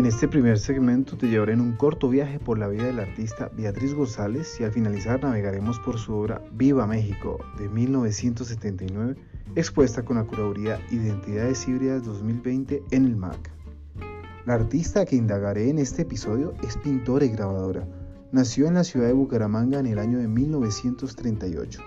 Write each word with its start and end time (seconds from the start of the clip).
En 0.00 0.06
este 0.06 0.28
primer 0.28 0.58
segmento 0.58 1.18
te 1.18 1.28
llevaré 1.28 1.52
en 1.52 1.60
un 1.60 1.76
corto 1.76 2.08
viaje 2.08 2.38
por 2.38 2.58
la 2.58 2.68
vida 2.68 2.84
del 2.84 3.00
artista 3.00 3.50
Beatriz 3.54 3.92
González 3.92 4.58
y 4.58 4.64
al 4.64 4.72
finalizar 4.72 5.22
navegaremos 5.22 5.78
por 5.80 5.98
su 5.98 6.14
obra 6.14 6.40
Viva 6.52 6.86
México 6.86 7.38
de 7.58 7.68
1979, 7.68 9.14
expuesta 9.56 10.02
con 10.02 10.16
la 10.16 10.24
curaduría 10.24 10.80
Identidades 10.90 11.68
Híbridas 11.68 12.02
2020 12.04 12.82
en 12.92 13.04
el 13.04 13.14
MAC. 13.14 13.50
La 14.46 14.54
artista 14.54 15.04
que 15.04 15.16
indagaré 15.16 15.68
en 15.68 15.78
este 15.78 16.00
episodio 16.00 16.54
es 16.66 16.78
pintora 16.78 17.26
y 17.26 17.28
grabadora. 17.28 17.86
Nació 18.32 18.68
en 18.68 18.74
la 18.76 18.84
ciudad 18.84 19.08
de 19.08 19.12
Bucaramanga 19.12 19.80
en 19.80 19.86
el 19.86 19.98
año 19.98 20.16
de 20.16 20.28
1938. 20.28 21.82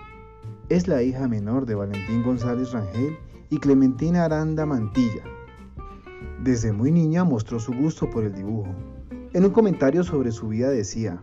Es 0.68 0.86
la 0.86 1.02
hija 1.02 1.26
menor 1.26 1.66
de 1.66 1.74
Valentín 1.74 2.22
González 2.22 2.70
Rangel 2.70 3.16
y 3.50 3.58
Clementina 3.58 4.24
Aranda 4.24 4.66
Mantilla, 4.66 5.24
desde 6.42 6.72
muy 6.72 6.90
niña 6.90 7.24
mostró 7.24 7.58
su 7.58 7.72
gusto 7.72 8.10
por 8.10 8.24
el 8.24 8.34
dibujo. 8.34 8.74
En 9.32 9.44
un 9.44 9.50
comentario 9.50 10.04
sobre 10.04 10.30
su 10.30 10.48
vida 10.48 10.70
decía, 10.70 11.22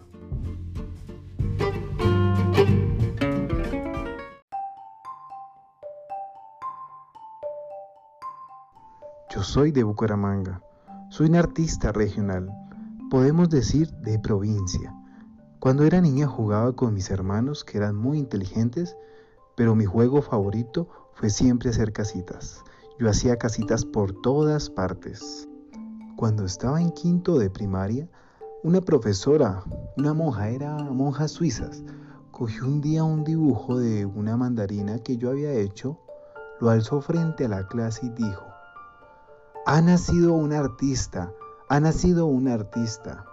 Yo 9.33 9.43
soy 9.43 9.71
de 9.71 9.83
Bucaramanga, 9.83 10.61
soy 11.09 11.27
un 11.27 11.35
artista 11.35 11.91
regional, 11.91 12.49
podemos 13.09 13.49
decir 13.49 13.89
de 14.01 14.19
provincia. 14.19 14.93
Cuando 15.59 15.83
era 15.85 16.01
niña 16.01 16.27
jugaba 16.27 16.75
con 16.75 16.93
mis 16.93 17.11
hermanos 17.11 17.63
que 17.63 17.77
eran 17.77 17.95
muy 17.95 18.17
inteligentes, 18.17 18.97
pero 19.55 19.75
mi 19.75 19.85
juego 19.85 20.21
favorito 20.21 20.89
fue 21.13 21.29
siempre 21.29 21.69
hacer 21.69 21.93
casitas. 21.93 22.63
Yo 22.99 23.09
hacía 23.09 23.37
casitas 23.37 23.85
por 23.85 24.13
todas 24.21 24.69
partes. 24.69 25.47
Cuando 26.15 26.45
estaba 26.45 26.81
en 26.81 26.91
quinto 26.91 27.39
de 27.39 27.49
primaria, 27.49 28.07
una 28.63 28.81
profesora, 28.81 29.63
una 29.97 30.13
monja, 30.13 30.49
era 30.49 30.75
monjas 30.75 31.31
suizas, 31.31 31.83
cogió 32.31 32.65
un 32.65 32.81
día 32.81 33.03
un 33.03 33.23
dibujo 33.23 33.79
de 33.79 34.05
una 34.05 34.37
mandarina 34.37 34.99
que 34.99 35.17
yo 35.17 35.31
había 35.31 35.51
hecho, 35.51 35.99
lo 36.59 36.69
alzó 36.69 37.01
frente 37.01 37.45
a 37.45 37.49
la 37.49 37.67
clase 37.67 38.05
y 38.05 38.09
dijo, 38.09 38.45
ha 39.65 39.81
nacido 39.81 40.33
un 40.33 40.53
artista, 40.53 41.33
ha 41.69 41.79
nacido 41.79 42.27
un 42.27 42.47
artista. 42.47 43.25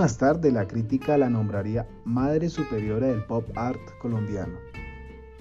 Más 0.00 0.16
tarde, 0.16 0.50
la 0.50 0.66
crítica 0.66 1.18
la 1.18 1.28
nombraría 1.28 1.86
Madre 2.06 2.48
Superiora 2.48 3.08
del 3.08 3.22
Pop 3.22 3.44
Art 3.54 3.82
colombiano, 4.00 4.54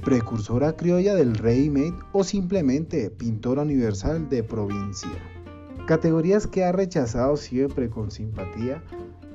precursora 0.03 0.75
criolla 0.75 1.15
del 1.15 1.35
Ready-Made 1.35 1.95
o 2.11 2.25
simplemente 2.25 3.09
pintora 3.09 3.61
universal 3.61 4.27
de 4.27 4.43
provincia. 4.43 5.17
Categorías 5.87 6.45
que 6.45 6.65
ha 6.65 6.73
rechazado 6.73 7.37
siempre 7.37 7.89
con 7.89 8.11
simpatía, 8.11 8.83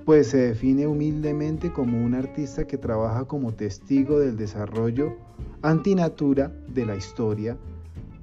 pues 0.05 0.27
se 0.27 0.49
define 0.49 0.87
humildemente 0.87 1.73
como 1.73 2.05
un 2.05 2.13
artista 2.13 2.67
que 2.67 2.77
trabaja 2.77 3.25
como 3.25 3.55
testigo 3.55 4.19
del 4.19 4.37
desarrollo 4.37 5.17
antinatura 5.63 6.53
de 6.69 6.85
la 6.85 6.97
historia, 6.97 7.57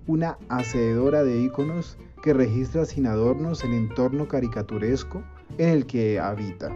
una 0.06 0.38
hacedora 0.50 1.24
de 1.24 1.42
íconos 1.42 1.98
que 2.22 2.34
registra 2.34 2.86
sin 2.86 3.08
adornos 3.08 3.64
el 3.64 3.74
entorno 3.74 4.28
caricaturesco 4.28 5.24
en 5.58 5.70
el 5.70 5.86
que 5.86 6.20
habita. 6.20 6.76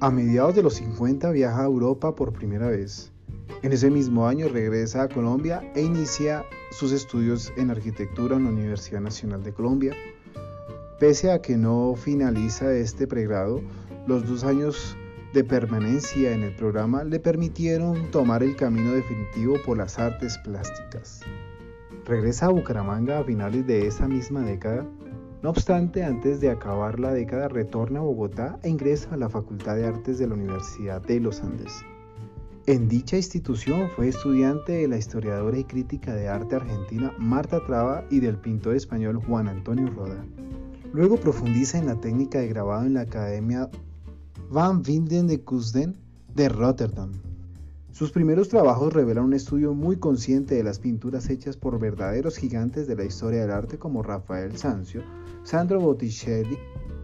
A 0.00 0.10
mediados 0.10 0.54
de 0.54 0.62
los 0.62 0.74
50 0.74 1.30
viaja 1.30 1.62
a 1.62 1.66
Europa 1.66 2.14
por 2.14 2.32
primera 2.32 2.68
vez. 2.68 3.12
En 3.62 3.72
ese 3.72 3.90
mismo 3.90 4.26
año 4.26 4.48
regresa 4.48 5.02
a 5.02 5.08
Colombia 5.08 5.62
e 5.74 5.82
inicia 5.82 6.44
sus 6.70 6.90
estudios 6.90 7.52
en 7.56 7.70
arquitectura 7.70 8.36
en 8.36 8.44
la 8.44 8.50
Universidad 8.50 9.00
Nacional 9.00 9.42
de 9.44 9.52
Colombia. 9.52 9.94
Pese 10.98 11.30
a 11.30 11.40
que 11.40 11.56
no 11.56 11.94
finaliza 11.94 12.72
este 12.74 13.06
pregrado, 13.06 13.60
los 14.06 14.26
dos 14.26 14.42
años 14.44 14.96
de 15.32 15.44
permanencia 15.44 16.32
en 16.32 16.42
el 16.42 16.54
programa 16.56 17.04
le 17.04 17.20
permitieron 17.20 18.10
tomar 18.10 18.42
el 18.42 18.56
camino 18.56 18.92
definitivo 18.92 19.56
por 19.64 19.78
las 19.78 19.98
artes 19.98 20.36
plásticas. 20.38 21.20
Regresa 22.04 22.46
a 22.46 22.50
Bucaramanga 22.50 23.18
a 23.18 23.24
finales 23.24 23.66
de 23.66 23.86
esa 23.86 24.08
misma 24.08 24.42
década 24.42 24.86
no 25.42 25.50
obstante, 25.50 26.04
antes 26.04 26.40
de 26.40 26.50
acabar 26.50 27.00
la 27.00 27.12
década 27.12 27.48
retorna 27.48 27.98
a 27.98 28.02
Bogotá 28.02 28.60
e 28.62 28.68
ingresa 28.68 29.12
a 29.12 29.16
la 29.16 29.28
Facultad 29.28 29.74
de 29.74 29.86
Artes 29.86 30.18
de 30.18 30.28
la 30.28 30.34
Universidad 30.34 31.02
de 31.02 31.18
los 31.18 31.40
Andes. 31.40 31.82
En 32.66 32.88
dicha 32.88 33.16
institución 33.16 33.88
fue 33.96 34.06
estudiante 34.06 34.70
de 34.70 34.86
la 34.86 34.98
historiadora 34.98 35.58
y 35.58 35.64
crítica 35.64 36.14
de 36.14 36.28
arte 36.28 36.54
argentina 36.54 37.12
Marta 37.18 37.58
Traba 37.66 38.04
y 38.08 38.20
del 38.20 38.36
pintor 38.36 38.76
español 38.76 39.16
Juan 39.16 39.48
Antonio 39.48 39.88
Roda. 39.88 40.24
Luego 40.92 41.16
profundiza 41.16 41.76
en 41.76 41.86
la 41.86 42.00
técnica 42.00 42.38
de 42.38 42.46
grabado 42.46 42.86
en 42.86 42.94
la 42.94 43.00
Academia 43.00 43.68
Van 44.48 44.80
Winden 44.86 45.26
de 45.26 45.40
Kusden 45.40 45.96
de 46.36 46.48
Rotterdam. 46.50 47.10
Sus 47.92 48.10
primeros 48.10 48.48
trabajos 48.48 48.94
revelan 48.94 49.24
un 49.24 49.34
estudio 49.34 49.74
muy 49.74 49.96
consciente 49.96 50.54
de 50.54 50.64
las 50.64 50.78
pinturas 50.78 51.28
hechas 51.28 51.58
por 51.58 51.78
verdaderos 51.78 52.38
gigantes 52.38 52.86
de 52.86 52.96
la 52.96 53.04
historia 53.04 53.42
del 53.42 53.50
arte 53.50 53.78
como 53.78 54.02
Rafael 54.02 54.56
Sanzio, 54.56 55.02
Sandro 55.42 55.78
Botticelli, 55.78 56.58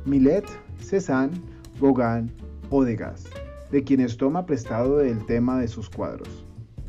Millet, 0.06 0.46
Cézanne, 0.80 1.42
Gauguin 1.78 2.32
o 2.70 2.84
Degas, 2.84 3.24
de 3.70 3.84
quienes 3.84 4.16
toma 4.16 4.46
prestado 4.46 5.02
el 5.02 5.26
tema 5.26 5.60
de 5.60 5.68
sus 5.68 5.90
cuadros. 5.90 6.46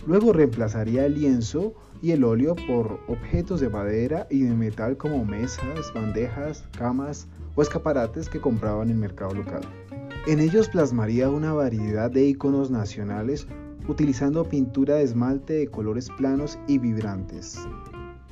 Luego 0.08 0.32
reemplazaría 0.32 1.06
el 1.06 1.16
lienzo 1.16 1.74
y 2.02 2.12
el 2.12 2.24
óleo 2.24 2.56
por 2.56 3.02
objetos 3.10 3.60
de 3.60 3.68
madera 3.68 4.28
y 4.30 4.44
de 4.44 4.56
metal 4.56 4.96
como 4.96 5.26
mesas, 5.26 5.94
bandejas, 5.94 6.64
camas 6.78 7.28
o 7.56 7.62
escaparates 7.62 8.30
que 8.30 8.40
compraba 8.40 8.82
en 8.82 8.92
el 8.92 8.98
mercado 8.98 9.34
local. 9.34 9.62
En 10.26 10.40
ellos 10.40 10.70
plasmaría 10.70 11.30
una 11.30 11.52
variedad 11.52 12.10
de 12.10 12.24
iconos 12.24 12.72
nacionales 12.72 13.46
utilizando 13.90 14.46
pintura 14.46 14.96
de 14.96 15.04
esmalte 15.04 15.54
de 15.54 15.68
colores 15.68 16.10
planos 16.16 16.60
y 16.68 16.78
vibrantes. 16.78 17.58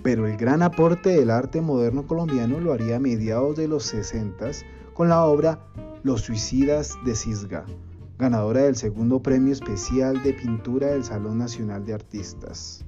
Pero 0.03 0.27
el 0.27 0.37
gran 0.37 0.61
aporte 0.61 1.09
del 1.09 1.31
arte 1.31 1.61
moderno 1.61 2.05
colombiano 2.05 2.59
lo 2.59 2.73
haría 2.73 2.97
a 2.97 2.99
mediados 2.99 3.57
de 3.57 3.67
los 3.67 3.83
60 3.83 4.51
con 4.93 5.09
la 5.09 5.25
obra 5.25 5.59
Los 6.03 6.21
Suicidas 6.21 6.93
de 7.03 7.15
Cisga, 7.15 7.65
ganadora 8.19 8.61
del 8.61 8.75
segundo 8.75 9.21
premio 9.21 9.51
especial 9.51 10.21
de 10.21 10.33
pintura 10.33 10.87
del 10.87 11.03
Salón 11.03 11.39
Nacional 11.39 11.85
de 11.85 11.95
Artistas. 11.95 12.85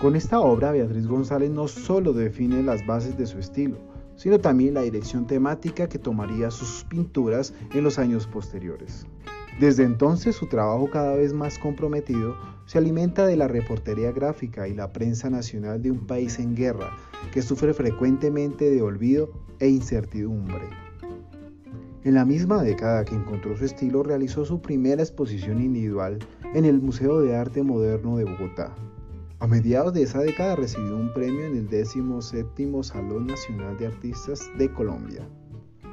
Con 0.00 0.16
esta 0.16 0.40
obra, 0.40 0.72
Beatriz 0.72 1.06
González 1.06 1.50
no 1.50 1.68
solo 1.68 2.12
define 2.12 2.64
las 2.64 2.84
bases 2.84 3.16
de 3.16 3.26
su 3.26 3.38
estilo, 3.38 3.76
sino 4.16 4.40
también 4.40 4.74
la 4.74 4.82
dirección 4.82 5.26
temática 5.26 5.88
que 5.88 5.98
tomaría 5.98 6.50
sus 6.50 6.84
pinturas 6.84 7.54
en 7.72 7.84
los 7.84 8.00
años 8.00 8.26
posteriores. 8.26 9.06
Desde 9.60 9.84
entonces 9.84 10.34
su 10.34 10.46
trabajo 10.46 10.88
cada 10.90 11.14
vez 11.14 11.32
más 11.32 11.58
comprometido 11.58 12.36
se 12.66 12.78
alimenta 12.78 13.26
de 13.26 13.36
la 13.36 13.48
reportería 13.48 14.10
gráfica 14.10 14.66
y 14.66 14.74
la 14.74 14.92
prensa 14.92 15.28
nacional 15.28 15.82
de 15.82 15.90
un 15.90 16.06
país 16.06 16.38
en 16.38 16.54
guerra 16.54 16.90
que 17.32 17.42
sufre 17.42 17.74
frecuentemente 17.74 18.70
de 18.70 18.82
olvido 18.82 19.30
e 19.58 19.68
incertidumbre. 19.68 20.64
En 22.04 22.14
la 22.14 22.24
misma 22.24 22.62
década 22.62 23.04
que 23.04 23.14
encontró 23.14 23.56
su 23.56 23.64
estilo 23.64 24.02
realizó 24.02 24.44
su 24.44 24.60
primera 24.60 25.02
exposición 25.02 25.62
individual 25.62 26.18
en 26.54 26.64
el 26.64 26.80
Museo 26.80 27.20
de 27.20 27.36
Arte 27.36 27.62
Moderno 27.62 28.16
de 28.16 28.24
Bogotá. 28.24 28.74
A 29.38 29.46
mediados 29.46 29.92
de 29.92 30.02
esa 30.02 30.20
década 30.20 30.56
recibió 30.56 30.96
un 30.96 31.12
premio 31.12 31.44
en 31.44 31.56
el 31.56 31.68
17 31.68 32.82
Salón 32.82 33.26
Nacional 33.26 33.76
de 33.76 33.86
Artistas 33.86 34.50
de 34.56 34.72
Colombia. 34.72 35.28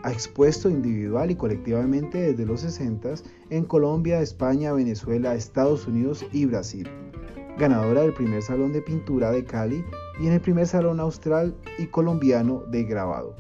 Ha 0.03 0.11
expuesto 0.11 0.69
individual 0.69 1.31
y 1.31 1.35
colectivamente 1.35 2.19
desde 2.19 2.45
los 2.45 2.61
60 2.61 3.15
en 3.49 3.65
Colombia, 3.65 4.21
España, 4.21 4.71
Venezuela, 4.73 5.35
Estados 5.35 5.87
Unidos 5.87 6.25
y 6.31 6.45
Brasil. 6.45 6.89
Ganadora 7.57 8.01
del 8.01 8.13
primer 8.13 8.41
Salón 8.41 8.71
de 8.71 8.81
Pintura 8.81 9.31
de 9.31 9.43
Cali 9.43 9.83
y 10.21 10.27
en 10.27 10.33
el 10.33 10.41
primer 10.41 10.67
Salón 10.67 10.99
Austral 10.99 11.55
y 11.77 11.87
Colombiano 11.87 12.63
de 12.71 12.83
Grabado. 12.83 13.35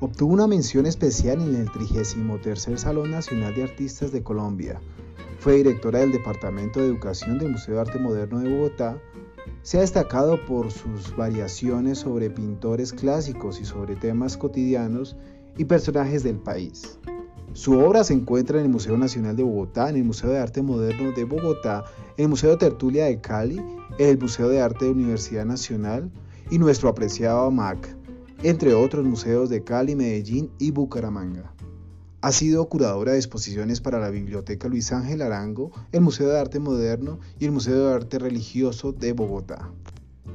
Obtuvo 0.00 0.32
una 0.32 0.46
mención 0.46 0.86
especial 0.86 1.40
en 1.42 1.56
el 1.56 1.72
33 1.72 2.80
Salón 2.80 3.10
Nacional 3.10 3.54
de 3.54 3.64
Artistas 3.64 4.12
de 4.12 4.22
Colombia. 4.22 4.80
Fue 5.40 5.54
directora 5.54 6.00
del 6.00 6.12
Departamento 6.12 6.80
de 6.80 6.86
Educación 6.86 7.38
del 7.38 7.52
Museo 7.52 7.74
de 7.74 7.80
Arte 7.80 7.98
Moderno 7.98 8.38
de 8.38 8.48
Bogotá. 8.48 9.00
Se 9.62 9.78
ha 9.78 9.80
destacado 9.80 10.44
por 10.46 10.70
sus 10.70 11.16
variaciones 11.16 11.98
sobre 11.98 12.30
pintores 12.30 12.92
clásicos 12.92 13.60
y 13.60 13.64
sobre 13.64 13.96
temas 13.96 14.36
cotidianos 14.36 15.16
y 15.58 15.66
personajes 15.66 16.22
del 16.22 16.36
país. 16.36 16.98
Su 17.52 17.78
obra 17.78 18.04
se 18.04 18.14
encuentra 18.14 18.58
en 18.58 18.66
el 18.66 18.70
Museo 18.70 18.96
Nacional 18.96 19.36
de 19.36 19.42
Bogotá, 19.42 19.90
en 19.90 19.96
el 19.96 20.04
Museo 20.04 20.30
de 20.30 20.38
Arte 20.38 20.62
Moderno 20.62 21.12
de 21.12 21.24
Bogotá, 21.24 21.84
en 22.16 22.24
el 22.24 22.28
Museo 22.28 22.56
Tertulia 22.56 23.06
de 23.06 23.20
Cali, 23.20 23.58
en 23.98 24.08
el 24.08 24.18
Museo 24.18 24.48
de 24.48 24.60
Arte 24.60 24.84
de 24.84 24.92
Universidad 24.92 25.44
Nacional 25.44 26.10
y 26.50 26.58
nuestro 26.58 26.88
apreciado 26.88 27.50
MAC, 27.50 27.96
entre 28.42 28.74
otros 28.74 29.04
museos 29.04 29.50
de 29.50 29.64
Cali, 29.64 29.96
Medellín 29.96 30.50
y 30.58 30.70
Bucaramanga. 30.70 31.52
Ha 32.20 32.32
sido 32.32 32.68
curadora 32.68 33.12
de 33.12 33.18
exposiciones 33.18 33.80
para 33.80 33.98
la 33.98 34.10
Biblioteca 34.10 34.68
Luis 34.68 34.92
Ángel 34.92 35.22
Arango, 35.22 35.72
el 35.92 36.00
Museo 36.00 36.28
de 36.28 36.38
Arte 36.38 36.60
Moderno 36.60 37.18
y 37.38 37.44
el 37.44 37.52
Museo 37.52 37.88
de 37.88 37.94
Arte 37.94 38.18
Religioso 38.18 38.92
de 38.92 39.12
Bogotá. 39.12 39.70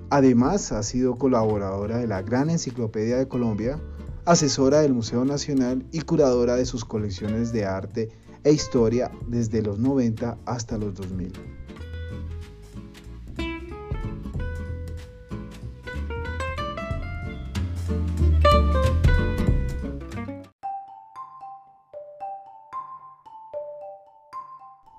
Además, 0.10 0.72
ha 0.72 0.84
sido 0.84 1.18
colaboradora 1.18 1.98
de 1.98 2.08
la 2.08 2.22
Gran 2.22 2.50
Enciclopedia 2.50 3.18
de 3.18 3.28
Colombia, 3.28 3.82
asesora 4.26 4.82
del 4.82 4.94
Museo 4.94 5.26
Nacional 5.26 5.86
y 5.92 6.02
curadora 6.02 6.56
de 6.56 6.66
sus 6.66 6.86
colecciones 6.86 7.52
de 7.52 7.66
arte 7.66 8.10
e 8.44 8.52
historia 8.52 9.12
desde 9.28 9.62
los 9.62 9.80
90 9.80 10.38
hasta 10.46 10.78
los 10.78 10.94
2000. 10.96 11.34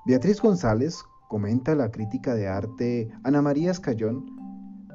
Beatriz 0.07 0.43
González 0.43 1.03
comenta 1.29 1.75
la 1.75 1.91
crítica 1.91 2.35
de 2.35 2.47
arte 2.47 3.11
Ana 3.23 3.41
María 3.41 3.71
Escayón, 3.71 4.27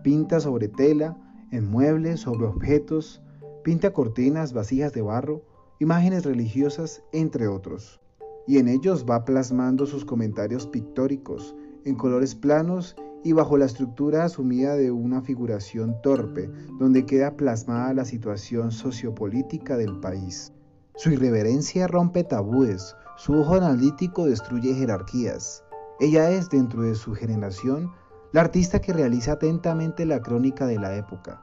pinta 0.04 0.40
sobre 0.40 0.68
tela, 0.68 1.18
en 1.52 1.70
muebles, 1.70 2.20
sobre 2.20 2.46
objetos, 2.46 3.24
pinta 3.69 3.94
cortinas, 3.94 4.51
vasijas 4.51 4.94
de 4.94 5.04
barro, 5.04 5.44
imágenes 5.77 6.25
religiosas, 6.25 7.04
entre 7.12 7.48
otros. 7.48 8.01
Y 8.48 8.57
en 8.57 8.68
ellos 8.68 9.06
va 9.07 9.25
plasmando 9.25 9.86
sus 9.86 10.06
comentarios 10.06 10.66
pictóricos, 10.66 11.56
en 11.86 11.94
colores 11.94 12.33
planos 12.33 12.95
y 13.24 13.33
bajo 13.33 13.60
la 13.60 13.66
estructura 13.66 14.24
asumida 14.24 14.75
de 14.75 14.89
una 14.89 15.21
figuración 15.21 16.01
torpe, 16.01 16.50
donde 16.80 17.06
queda 17.06 17.38
plasmada 17.38 17.94
la 17.94 18.06
situación 18.06 18.71
sociopolítica 18.71 19.77
del 19.77 20.00
país. 20.00 20.51
Su 20.95 21.12
irreverencia 21.12 21.86
rompe 21.86 22.24
tabúes, 22.24 22.95
su 23.18 23.33
ojo 23.33 23.54
analítico 23.54 24.25
destruye 24.25 24.74
jerarquías. 24.74 25.63
Ella 26.00 26.31
es, 26.31 26.50
dentro 26.50 26.81
de 26.81 26.95
su 26.95 27.13
generación, 27.13 27.92
la 28.33 28.42
artista 28.42 28.81
que 28.81 28.94
realiza 28.94 29.33
atentamente 29.33 30.07
la 30.07 30.24
crónica 30.24 30.66
de 30.66 30.80
la 30.80 30.95
época, 30.95 31.39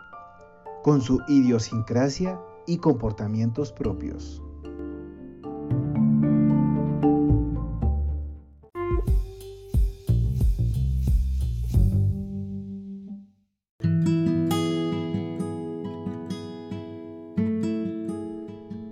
con 0.87 1.03
su 1.03 1.21
idiosincrasia 1.27 2.41
y 2.65 2.79
comportamientos 2.79 3.73
propios. 3.73 4.41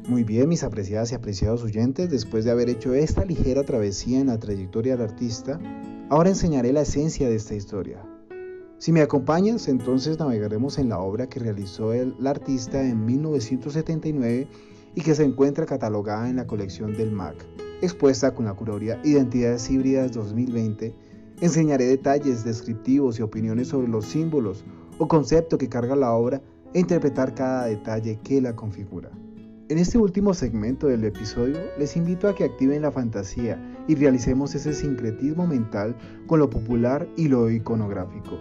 Muy 0.08 0.24
bien, 0.24 0.48
mis 0.48 0.64
apreciadas 0.64 1.12
y 1.12 1.14
apreciados 1.14 1.62
oyentes, 1.62 2.10
después 2.10 2.44
de 2.44 2.50
haber 2.50 2.70
hecho 2.70 2.92
esta 2.92 3.24
ligera 3.24 3.62
travesía 3.62 4.18
en 4.18 4.26
la 4.26 4.40
trayectoria 4.40 4.96
del 4.96 5.08
artista, 5.10 5.60
ahora 6.10 6.30
enseñaré 6.30 6.72
la 6.72 6.80
esencia 6.80 7.28
de 7.28 7.36
esta 7.36 7.54
historia. 7.54 8.04
Si 8.78 8.92
me 8.92 9.00
acompañas, 9.00 9.68
entonces 9.68 10.18
navegaremos 10.18 10.78
en 10.78 10.88
la 10.88 10.98
obra 10.98 11.28
que 11.28 11.40
realizó 11.40 11.92
el, 11.92 12.14
artista 12.26 12.82
en 12.82 13.06
1979 13.06 14.48
y 14.94 15.00
que 15.00 15.14
se 15.14 15.24
encuentra 15.24 15.64
catalogada 15.64 16.28
en 16.28 16.36
la 16.36 16.46
colección 16.46 16.92
del 16.94 17.12
MAC, 17.12 17.36
expuesta 17.82 18.34
con 18.34 18.44
la 18.44 18.54
curaduría 18.54 19.00
Identidades 19.04 19.70
Híbridas 19.70 20.12
2020. 20.12 20.94
Enseñaré 21.40 21.86
detalles 21.86 22.44
descriptivos 22.44 23.18
y 23.18 23.22
opiniones 23.22 23.68
sobre 23.68 23.88
los 23.88 24.06
símbolos 24.06 24.64
o 24.98 25.08
concepto 25.08 25.56
que 25.56 25.68
carga 25.68 25.96
la 25.96 26.12
obra 26.12 26.42
e 26.74 26.80
interpretar 26.80 27.34
cada 27.34 27.66
detalle 27.66 28.18
que 28.22 28.40
la 28.40 28.54
configura. 28.54 29.10
En 29.68 29.78
este 29.78 29.96
último 29.96 30.34
segmento 30.34 30.88
del 30.88 31.04
episodio 31.04 31.58
les 31.78 31.96
invito 31.96 32.28
a 32.28 32.34
que 32.34 32.44
activen 32.44 32.82
la 32.82 32.90
fantasía 32.90 33.58
y 33.88 33.94
realicemos 33.94 34.54
ese 34.54 34.74
sincretismo 34.74 35.46
mental 35.46 35.96
con 36.26 36.38
lo 36.38 36.50
popular 36.50 37.08
y 37.16 37.28
lo 37.28 37.50
iconográfico, 37.50 38.38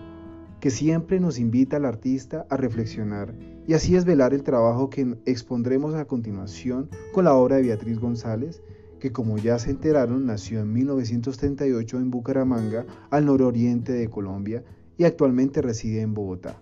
que 0.64 0.70
siempre 0.70 1.20
nos 1.20 1.40
invita 1.40 1.76
al 1.76 1.84
artista 1.84 2.46
a 2.50 2.56
reflexionar 2.56 3.36
y 3.68 3.74
así 3.74 3.98
es 3.98 4.06
velar 4.06 4.34
el 4.34 4.44
trabajo 4.44 4.90
que 4.90 5.18
expondremos 5.26 5.94
a 5.94 6.06
continuación 6.06 6.90
con 7.12 7.26
la 7.26 7.34
obra 7.34 7.58
de 7.58 7.64
Beatriz 7.64 8.00
González, 8.00 8.62
que 9.02 9.12
como 9.12 9.38
ya 9.38 9.60
se 9.60 9.72
enteraron 9.72 10.26
nació 10.26 10.62
en 10.62 10.72
1938 10.72 11.98
en 11.98 12.10
Bucaramanga, 12.10 12.86
al 13.10 13.26
nororiente 13.26 13.92
de 13.92 14.08
Colombia, 14.08 14.64
y 14.98 15.04
actualmente 15.04 15.62
reside 15.62 16.00
en 16.00 16.14
Bogotá. 16.14 16.56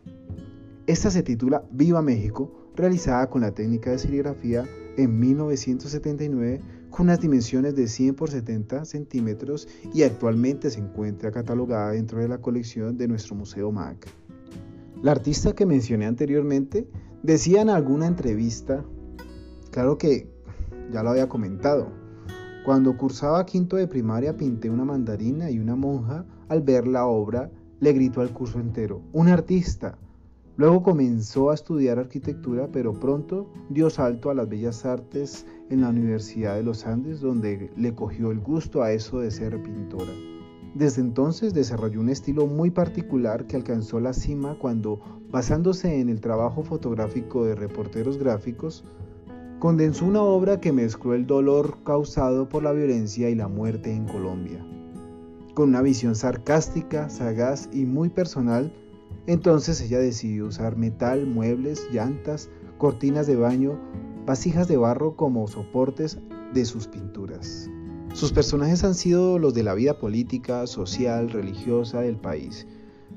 Esta 0.87 1.11
se 1.11 1.21
titula 1.21 1.63
Viva 1.71 2.01
México, 2.01 2.71
realizada 2.75 3.29
con 3.29 3.41
la 3.41 3.51
técnica 3.51 3.91
de 3.91 3.99
serigrafía 3.99 4.65
en 4.97 5.19
1979 5.19 6.59
con 6.91 7.07
unas 7.07 7.21
dimensiones 7.21 7.75
de 7.75 7.87
100 7.87 8.15
por 8.15 8.29
70 8.29 8.85
centímetros 8.85 9.67
y 9.93 10.03
actualmente 10.03 10.69
se 10.69 10.81
encuentra 10.81 11.31
catalogada 11.31 11.91
dentro 11.91 12.19
de 12.19 12.27
la 12.27 12.39
colección 12.39 12.97
de 12.97 13.07
nuestro 13.07 13.33
Museo 13.33 13.71
MAC. 13.71 14.07
La 15.01 15.13
artista 15.13 15.55
que 15.55 15.65
mencioné 15.65 16.05
anteriormente 16.05 16.87
decía 17.23 17.61
en 17.61 17.69
alguna 17.69 18.05
entrevista, 18.05 18.83
claro 19.71 19.97
que 19.97 20.27
ya 20.91 21.01
lo 21.01 21.09
había 21.09 21.29
comentado, 21.29 21.87
cuando 22.65 22.95
cursaba 22.95 23.45
quinto 23.45 23.77
de 23.77 23.87
primaria 23.87 24.37
pinté 24.37 24.69
una 24.69 24.85
mandarina 24.85 25.49
y 25.49 25.57
una 25.57 25.75
monja 25.75 26.25
al 26.49 26.61
ver 26.61 26.85
la 26.85 27.05
obra 27.05 27.49
le 27.79 27.93
gritó 27.93 28.21
al 28.21 28.31
curso 28.31 28.59
entero, 28.59 29.01
un 29.13 29.29
artista, 29.29 29.97
Luego 30.57 30.83
comenzó 30.83 31.49
a 31.49 31.53
estudiar 31.53 31.97
arquitectura, 31.97 32.67
pero 32.71 32.93
pronto 32.93 33.51
dio 33.69 33.89
salto 33.89 34.29
a 34.29 34.33
las 34.33 34.49
bellas 34.49 34.85
artes 34.85 35.45
en 35.69 35.81
la 35.81 35.89
Universidad 35.89 36.55
de 36.55 36.63
los 36.63 36.85
Andes, 36.85 37.21
donde 37.21 37.71
le 37.77 37.95
cogió 37.95 38.31
el 38.31 38.39
gusto 38.39 38.83
a 38.83 38.91
eso 38.91 39.19
de 39.19 39.31
ser 39.31 39.61
pintora. 39.63 40.11
Desde 40.75 41.01
entonces 41.01 41.53
desarrolló 41.53 41.99
un 41.99 42.09
estilo 42.09 42.47
muy 42.47 42.69
particular 42.69 43.45
que 43.45 43.55
alcanzó 43.55 43.99
la 43.99 44.13
cima 44.13 44.57
cuando, 44.59 44.99
basándose 45.29 45.99
en 45.99 46.09
el 46.09 46.21
trabajo 46.21 46.63
fotográfico 46.63 47.45
de 47.45 47.55
reporteros 47.55 48.17
gráficos, 48.17 48.85
condensó 49.59 50.05
una 50.05 50.21
obra 50.21 50.59
que 50.59 50.71
mezcló 50.71 51.13
el 51.13 51.27
dolor 51.27 51.77
causado 51.83 52.49
por 52.49 52.63
la 52.63 52.71
violencia 52.71 53.29
y 53.29 53.35
la 53.35 53.47
muerte 53.47 53.93
en 53.93 54.05
Colombia. 54.05 54.65
Con 55.53 55.69
una 55.69 55.81
visión 55.81 56.15
sarcástica, 56.15 57.09
sagaz 57.09 57.69
y 57.73 57.85
muy 57.85 58.09
personal, 58.09 58.73
entonces 59.27 59.81
ella 59.81 59.99
decidió 59.99 60.47
usar 60.47 60.77
metal, 60.77 61.25
muebles, 61.25 61.87
llantas, 61.91 62.49
cortinas 62.77 63.27
de 63.27 63.35
baño, 63.35 63.79
vasijas 64.25 64.67
de 64.67 64.77
barro 64.77 65.15
como 65.15 65.47
soportes 65.47 66.19
de 66.53 66.65
sus 66.65 66.87
pinturas. 66.87 67.69
Sus 68.13 68.33
personajes 68.33 68.83
han 68.83 68.93
sido 68.93 69.39
los 69.39 69.53
de 69.53 69.63
la 69.63 69.73
vida 69.73 69.97
política, 69.97 70.67
social, 70.67 71.29
religiosa 71.29 72.01
del 72.01 72.17
país, 72.17 72.67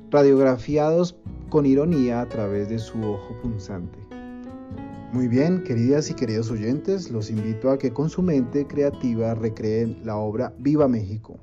radiografiados 0.09 1.17
con 1.49 1.65
ironía 1.65 2.21
a 2.21 2.29
través 2.29 2.69
de 2.69 2.79
su 2.79 3.01
ojo 3.01 3.35
punzante. 3.41 3.99
Muy 5.11 5.27
bien, 5.27 5.63
queridas 5.63 6.09
y 6.09 6.13
queridos 6.13 6.51
oyentes, 6.51 7.09
los 7.09 7.29
invito 7.29 7.69
a 7.69 7.77
que 7.77 7.91
con 7.91 8.09
su 8.09 8.21
mente 8.21 8.67
creativa 8.67 9.33
recreen 9.33 9.99
la 10.03 10.17
obra 10.17 10.53
Viva 10.59 10.87
México, 10.87 11.39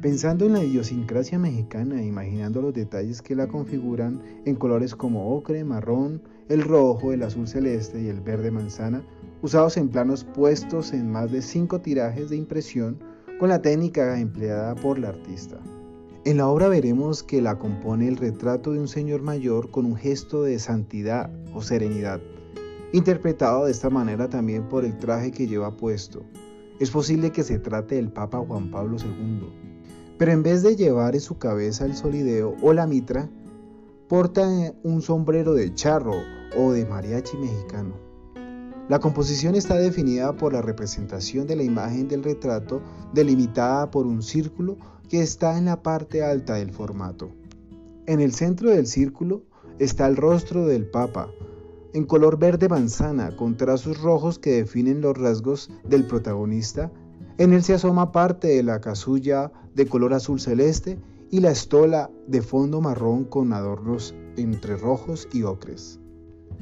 Pensando 0.00 0.46
en 0.46 0.54
la 0.54 0.64
idiosincrasia 0.64 1.38
mexicana 1.38 2.00
e 2.00 2.06
imaginando 2.06 2.62
los 2.62 2.74
detalles 2.74 3.22
que 3.22 3.36
la 3.36 3.46
configuran 3.46 4.20
en 4.44 4.56
colores 4.56 4.94
como 4.94 5.36
ocre, 5.36 5.64
marrón, 5.64 6.22
el 6.48 6.62
rojo, 6.62 7.12
el 7.12 7.22
azul 7.22 7.46
celeste 7.46 8.00
y 8.00 8.08
el 8.08 8.20
verde 8.20 8.50
manzana, 8.50 9.04
usados 9.42 9.76
en 9.76 9.88
planos 9.88 10.24
puestos 10.24 10.92
en 10.92 11.10
más 11.10 11.30
de 11.30 11.42
cinco 11.42 11.80
tirajes 11.80 12.30
de 12.30 12.36
impresión 12.36 12.98
con 13.38 13.48
la 13.48 13.62
técnica 13.62 14.18
empleada 14.18 14.74
por 14.74 14.98
la 14.98 15.08
artista. 15.08 15.58
En 16.24 16.36
la 16.36 16.46
obra 16.46 16.68
veremos 16.68 17.24
que 17.24 17.42
la 17.42 17.58
compone 17.58 18.06
el 18.06 18.16
retrato 18.16 18.72
de 18.72 18.78
un 18.78 18.86
señor 18.86 19.22
mayor 19.22 19.72
con 19.72 19.84
un 19.84 19.96
gesto 19.96 20.44
de 20.44 20.60
santidad 20.60 21.30
o 21.52 21.62
serenidad. 21.62 22.20
interpretado 22.92 23.64
de 23.64 23.72
esta 23.72 23.88
manera 23.88 24.28
también 24.28 24.68
por 24.68 24.84
el 24.84 24.98
traje 24.98 25.32
que 25.32 25.48
lleva 25.48 25.76
puesto. 25.76 26.22
Es 26.78 26.90
posible 26.90 27.32
que 27.32 27.42
se 27.42 27.58
trate 27.58 27.94
del 27.94 28.12
Papa 28.12 28.38
Juan 28.38 28.70
Pablo 28.70 28.98
II, 28.98 29.71
pero 30.22 30.30
en 30.30 30.44
vez 30.44 30.62
de 30.62 30.76
llevar 30.76 31.16
en 31.16 31.20
su 31.20 31.36
cabeza 31.36 31.84
el 31.84 31.96
solideo 31.96 32.54
o 32.62 32.72
la 32.72 32.86
mitra, 32.86 33.28
porta 34.06 34.48
un 34.84 35.02
sombrero 35.02 35.52
de 35.52 35.74
charro 35.74 36.14
o 36.56 36.70
de 36.70 36.86
mariachi 36.86 37.36
mexicano. 37.38 37.96
La 38.88 39.00
composición 39.00 39.56
está 39.56 39.78
definida 39.78 40.36
por 40.36 40.52
la 40.52 40.62
representación 40.62 41.48
de 41.48 41.56
la 41.56 41.64
imagen 41.64 42.06
del 42.06 42.22
retrato 42.22 42.80
delimitada 43.12 43.90
por 43.90 44.06
un 44.06 44.22
círculo 44.22 44.76
que 45.08 45.22
está 45.22 45.58
en 45.58 45.64
la 45.64 45.82
parte 45.82 46.22
alta 46.22 46.54
del 46.54 46.70
formato. 46.70 47.32
En 48.06 48.20
el 48.20 48.32
centro 48.32 48.70
del 48.70 48.86
círculo 48.86 49.42
está 49.80 50.06
el 50.06 50.14
rostro 50.14 50.66
del 50.66 50.88
Papa, 50.88 51.30
en 51.94 52.04
color 52.04 52.38
verde 52.38 52.68
manzana, 52.68 53.36
con 53.36 53.56
trazos 53.56 54.00
rojos 54.00 54.38
que 54.38 54.52
definen 54.52 55.00
los 55.00 55.18
rasgos 55.18 55.68
del 55.82 56.06
protagonista. 56.06 56.92
En 57.38 57.52
él 57.52 57.62
se 57.62 57.74
asoma 57.74 58.12
parte 58.12 58.48
de 58.48 58.62
la 58.62 58.80
casulla 58.80 59.52
de 59.74 59.86
color 59.86 60.14
azul 60.14 60.40
celeste 60.40 60.98
y 61.30 61.40
la 61.40 61.50
estola 61.50 62.10
de 62.26 62.42
fondo 62.42 62.80
marrón 62.80 63.24
con 63.24 63.52
adornos 63.52 64.14
entre 64.36 64.76
rojos 64.76 65.28
y 65.32 65.42
ocres. 65.44 65.98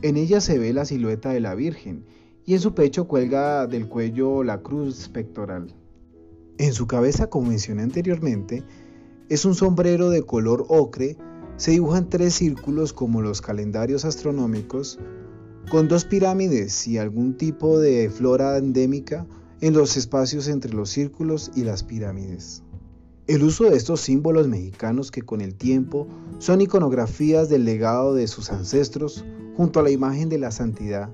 En 0.03 0.17
ella 0.17 0.41
se 0.41 0.59
ve 0.59 0.73
la 0.73 0.85
silueta 0.85 1.31
de 1.31 1.41
la 1.41 1.55
Virgen 1.55 2.05
y 2.47 2.55
en 2.55 2.61
su 2.61 2.75
pecho 2.75 3.07
cuelga 3.07 3.67
del 3.67 3.89
cuello 3.89 4.45
la 4.45 4.63
cruz 4.63 5.09
pectoral. 5.09 5.75
En 6.59 6.73
su 6.73 6.87
cabeza, 6.87 7.29
como 7.29 7.49
mencioné 7.49 7.83
anteriormente, 7.83 8.63
es 9.29 9.45
un 9.45 9.55
sombrero 9.55 10.09
de 10.11 10.23
color 10.23 10.65
ocre, 10.69 11.17
se 11.57 11.73
dibujan 11.73 12.09
tres 12.09 12.35
círculos 12.35 12.93
como 12.93 13.23
los 13.23 13.41
calendarios 13.41 14.05
astronómicos, 14.05 14.99
con 15.71 15.89
dos 15.89 16.05
pirámides 16.05 16.87
y 16.87 16.99
algún 16.99 17.37
tipo 17.37 17.79
de 17.79 18.09
flora 18.09 18.57
endémica 18.57 19.27
en 19.61 19.75
los 19.75 19.97
espacios 19.97 20.49
entre 20.49 20.73
los 20.73 20.91
círculos 20.91 21.51
y 21.55 21.65
las 21.65 21.83
pirámides. 21.83 22.63
El 23.27 23.43
uso 23.45 23.65
de 23.65 23.77
estos 23.77 24.01
símbolos 24.01 24.49
mexicanos 24.49 25.11
que 25.11 25.23
con 25.23 25.41
el 25.41 25.55
tiempo 25.55 26.07
son 26.39 26.61
iconografías 26.61 27.49
del 27.49 27.65
legado 27.65 28.15
de 28.15 28.27
sus 28.27 28.51
ancestros 28.51 29.25
junto 29.57 29.81
a 29.81 29.83
la 29.83 29.91
imagen 29.91 30.29
de 30.29 30.39
la 30.39 30.51
santidad, 30.51 31.11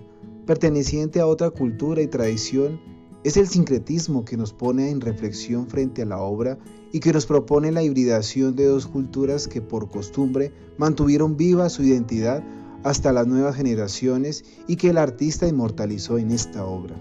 perteneciente 0.47 1.21
a 1.21 1.27
otra 1.27 1.51
cultura 1.51 2.01
y 2.01 2.07
tradición, 2.07 2.81
es 3.25 3.37
el 3.37 3.49
sincretismo 3.49 4.25
que 4.25 4.37
nos 4.37 4.53
pone 4.53 4.91
en 4.91 5.01
reflexión 5.01 5.67
frente 5.67 6.03
a 6.03 6.07
la 6.07 6.21
obra 6.21 6.59
y 6.93 7.01
que 7.01 7.13
nos 7.13 7.27
propone 7.27 7.73
la 7.73 7.83
hibridación 7.83 8.55
de 8.55 8.67
dos 8.67 8.87
culturas 8.87 9.49
que 9.49 9.61
por 9.61 9.91
costumbre 9.91 10.53
mantuvieron 10.79 11.37
viva 11.37 11.69
su 11.69 11.83
identidad 11.83 12.45
hasta 12.85 13.13
las 13.13 13.27
nuevas 13.27 13.57
generaciones 13.57 14.45
y 14.69 14.77
que 14.77 14.91
el 14.91 14.99
artista 14.99 15.49
inmortalizó 15.49 16.19
en 16.19 16.31
esta 16.31 16.65
obra. 16.65 16.95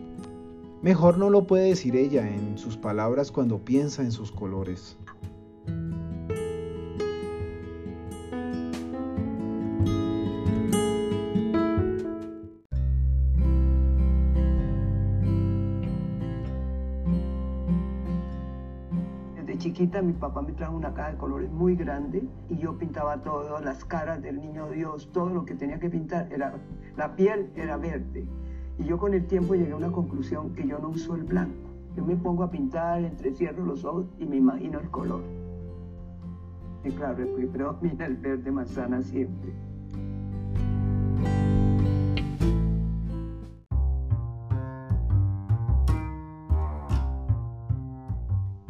Mejor 0.86 1.18
no 1.18 1.32
lo 1.32 1.48
puede 1.48 1.70
decir 1.70 1.96
ella 1.96 2.30
en 2.30 2.60
sus 2.60 2.78
palabras 2.78 3.32
cuando 3.32 3.58
piensa 3.58 4.04
en 4.04 4.12
sus 4.12 4.32
colores. 4.32 4.96
chiquita 19.58 20.02
mi 20.04 20.14
papá 20.14 20.44
me 20.44 20.52
trajo 20.52 20.76
una 20.76 20.94
caja 20.94 21.14
de 21.14 21.18
colores 21.18 21.50
muy 21.50 21.76
grande 21.76 22.22
y 22.50 22.58
yo 22.58 22.78
pintaba 22.78 23.24
todo, 23.24 23.60
las 23.62 23.84
caras 23.86 24.22
del 24.22 24.40
niño 24.40 24.70
Dios, 24.70 25.10
todo 25.12 25.30
lo 25.30 25.46
que 25.46 25.56
tenía 25.56 25.80
que 25.80 25.90
pintar, 25.90 26.32
era, 26.32 26.54
la 26.96 27.16
piel 27.16 27.50
era 27.56 27.76
verde. 27.78 28.28
Y 28.78 28.84
yo 28.84 28.98
con 28.98 29.14
el 29.14 29.26
tiempo 29.26 29.56
llegué 29.56 29.72
a 29.72 29.78
una 29.78 29.92
conclusión 29.92 30.54
que 30.54 30.68
yo 30.68 30.80
no 30.80 30.90
uso 30.90 31.16
el 31.16 31.24
blanco. 31.24 31.70
Yo 31.96 32.04
me 32.04 32.16
pongo 32.16 32.44
a 32.44 32.52
pintar, 32.52 33.04
entrecierro 33.04 33.66
los 33.66 33.86
ojos 33.86 34.06
y 34.20 34.26
me 34.26 34.36
imagino 34.36 34.80
el 34.80 34.90
color. 34.90 35.22
Y 36.84 36.90
claro, 36.92 37.26
pero 37.52 37.78
mira 37.82 38.06
el 38.06 38.18
verde 38.18 38.52
manzana 38.52 39.02
siempre. 39.02 39.54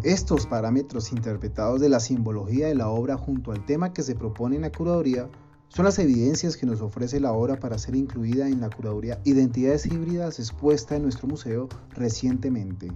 Estos 0.04 0.46
parámetros 0.46 1.12
interpretados 1.12 1.82
de 1.82 1.90
la 1.90 2.00
simbología 2.00 2.68
de 2.68 2.76
la 2.76 2.90
obra 2.90 3.18
junto 3.18 3.52
al 3.52 3.66
tema 3.66 3.92
que 3.92 4.04
se 4.04 4.14
propone 4.14 4.56
en 4.56 4.62
la 4.62 4.72
curaduría 4.72 5.28
son 5.68 5.86
las 5.86 6.00
evidencias 6.00 6.58
que 6.58 6.66
nos 6.66 6.82
ofrece 6.82 7.20
la 7.20 7.34
obra 7.34 7.58
para 7.60 7.78
ser 7.78 7.96
incluida 7.96 8.48
en 8.48 8.62
la 8.62 8.70
curaduría 8.70 9.20
Identidades 9.26 9.86
Híbridas 9.86 10.40
expuesta 10.40 10.96
en 10.96 11.04
nuestro 11.04 11.28
museo 11.28 11.68
recientemente. 11.92 12.92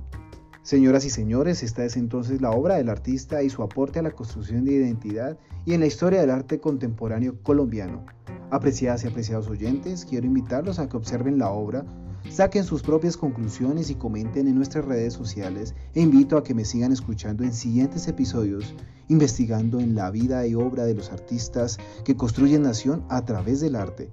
Señoras 0.62 1.04
y 1.06 1.10
señores, 1.10 1.64
esta 1.64 1.84
es 1.84 1.98
entonces 1.98 2.42
la 2.42 2.52
obra 2.52 2.76
del 2.76 2.90
artista 2.90 3.42
y 3.42 3.50
su 3.50 3.64
aporte 3.64 4.00
a 4.00 4.04
la 4.04 4.12
construcción 4.12 4.66
de 4.66 4.74
identidad 4.74 5.38
y 5.66 5.74
en 5.74 5.80
la 5.80 5.88
historia 5.88 6.22
del 6.22 6.30
arte 6.30 6.60
contemporáneo 6.60 7.42
colombiano. 7.44 8.06
Apreciadas 8.52 9.04
y 9.04 9.08
apreciados 9.08 9.48
oyentes, 9.48 10.06
quiero 10.06 10.28
invitarlos 10.28 10.80
a 10.80 10.88
que 10.88 10.98
observen 10.98 11.38
la 11.38 11.50
obra 11.50 11.86
Saquen 12.30 12.64
sus 12.64 12.82
propias 12.82 13.18
conclusiones 13.18 13.90
y 13.90 13.96
comenten 13.96 14.48
en 14.48 14.56
nuestras 14.56 14.86
redes 14.86 15.14
sociales 15.14 15.76
e 15.94 16.02
invito 16.02 16.38
a 16.38 16.44
que 16.44 16.54
me 16.54 16.66
sigan 16.66 16.92
escuchando 16.92 17.44
en 17.44 17.54
siguientes 17.54 18.08
episodios 18.08 18.74
investigando 19.10 19.80
en 19.80 19.96
la 19.96 20.10
vida 20.12 20.48
y 20.48 20.56
obra 20.56 20.86
de 20.86 20.94
los 20.94 21.12
artistas 21.12 21.78
que 22.06 22.16
construyen 22.16 22.62
nación 22.62 23.04
a 23.10 23.26
través 23.26 23.60
del 23.60 23.76
arte. 23.76 24.12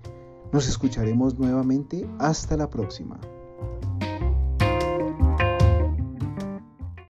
Nos 0.53 0.69
escucharemos 0.69 1.39
nuevamente. 1.39 2.09
Hasta 2.19 2.57
la 2.57 2.71
próxima. 2.71 3.21